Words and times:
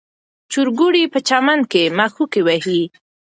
چرګوړي 0.51 1.03
په 1.13 1.19
چمن 1.27 1.59
کې 1.71 1.83
مښوکې 1.97 2.41
وهي. 2.45 2.81